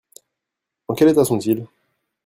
[0.87, 1.63] En quel état sont-ils?